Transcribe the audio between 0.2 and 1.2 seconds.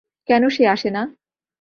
কেন সে আসে না?